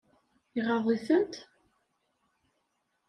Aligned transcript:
Iɣaḍ-itent? 0.59 1.33